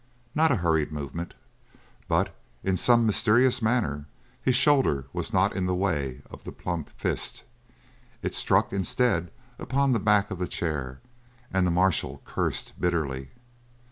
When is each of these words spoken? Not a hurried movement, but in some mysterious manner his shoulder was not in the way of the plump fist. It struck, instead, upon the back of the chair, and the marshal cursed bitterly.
Not 0.33 0.51
a 0.51 0.55
hurried 0.55 0.91
movement, 0.91 1.35
but 2.07 2.35
in 2.63 2.75
some 2.75 3.05
mysterious 3.05 3.61
manner 3.61 4.07
his 4.41 4.55
shoulder 4.55 5.05
was 5.13 5.31
not 5.31 5.55
in 5.55 5.67
the 5.67 5.75
way 5.75 6.23
of 6.31 6.43
the 6.43 6.51
plump 6.51 6.89
fist. 6.97 7.43
It 8.23 8.33
struck, 8.33 8.73
instead, 8.73 9.29
upon 9.59 9.91
the 9.91 9.99
back 9.99 10.31
of 10.31 10.39
the 10.39 10.47
chair, 10.47 11.01
and 11.53 11.67
the 11.67 11.69
marshal 11.69 12.23
cursed 12.25 12.73
bitterly. 12.79 13.29